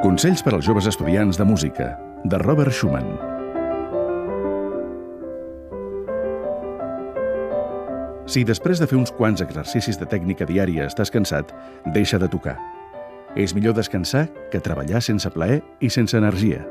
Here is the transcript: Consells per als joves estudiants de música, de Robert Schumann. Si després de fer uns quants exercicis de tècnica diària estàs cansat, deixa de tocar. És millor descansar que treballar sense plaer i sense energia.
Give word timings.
Consells 0.00 0.40
per 0.40 0.54
als 0.56 0.64
joves 0.64 0.86
estudiants 0.88 1.36
de 1.36 1.44
música, 1.44 1.90
de 2.24 2.38
Robert 2.40 2.72
Schumann. 2.72 3.10
Si 8.24 8.46
després 8.48 8.80
de 8.80 8.88
fer 8.88 8.96
uns 8.96 9.12
quants 9.12 9.44
exercicis 9.44 10.00
de 10.00 10.08
tècnica 10.08 10.48
diària 10.48 10.88
estàs 10.88 11.12
cansat, 11.12 11.52
deixa 11.92 12.16
de 12.16 12.32
tocar. 12.32 12.56
És 13.36 13.52
millor 13.52 13.76
descansar 13.76 14.30
que 14.48 14.64
treballar 14.64 15.04
sense 15.04 15.28
plaer 15.36 15.60
i 15.84 15.92
sense 15.92 16.16
energia. 16.16 16.64